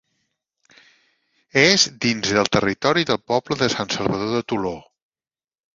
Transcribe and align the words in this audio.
És 1.65 1.85
dins 2.07 2.33
del 2.39 2.49
territori 2.59 3.07
del 3.11 3.23
poble 3.35 3.61
de 3.63 3.73
Sant 3.79 3.95
Salvador 3.99 4.37
de 4.39 4.45
Toló. 4.55 4.77